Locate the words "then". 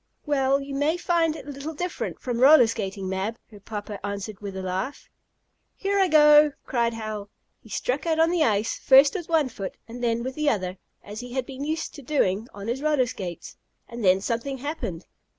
10.03-10.23, 14.03-14.21